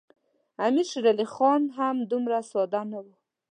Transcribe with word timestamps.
امیر 0.65 0.85
شېر 0.91 1.05
علي 1.11 1.27
خان 1.33 1.61
هم 1.77 1.95
دومره 2.11 2.37
ساده 2.51 2.81
نه 2.91 2.99
وو. 3.03 3.13